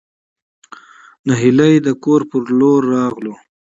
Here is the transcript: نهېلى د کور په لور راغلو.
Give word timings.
نهېلى 1.27 1.71
د 1.85 1.87
کور 2.03 2.21
په 2.29 2.37
لور 2.59 2.81
راغلو. 2.95 3.33